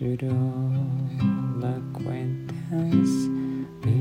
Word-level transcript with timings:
should 0.00 0.22
all 0.22 1.60
acquaintance 1.62 3.28
be 3.84 4.00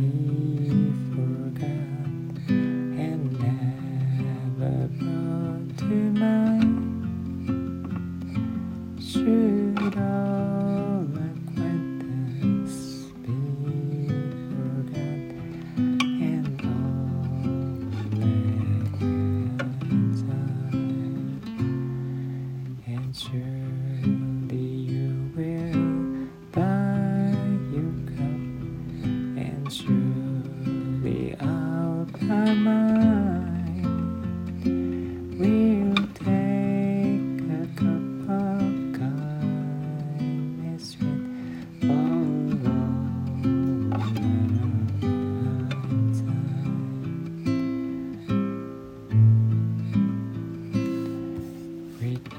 forgot 1.12 2.08
and 2.48 3.36
never 3.38 4.88
brought 4.98 5.68
to 5.78 5.98
mind? 6.16 6.80
Should 9.04 9.98
all 9.98 11.04
acquaintance 11.28 12.76
be 13.26 13.42
forgot 14.56 15.36
and 16.24 16.56
all 16.64 17.76
acquaintance 18.00 20.24
and 22.88 23.12
should 23.14 23.59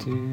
do. 0.04 0.29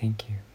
Thank 0.00 0.28
you. 0.28 0.47